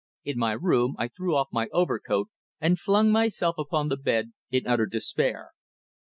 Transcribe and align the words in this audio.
In 0.23 0.39
my 0.39 0.53
room 0.53 0.95
I 0.97 1.09
threw 1.09 1.35
off 1.35 1.49
my 1.51 1.67
overcoat 1.71 2.29
and 2.59 2.79
flung 2.79 3.11
myself 3.11 3.59
upon 3.59 3.89
the 3.89 3.97
bed 3.97 4.33
in 4.49 4.65
utter 4.65 4.87
despair. 4.87 5.51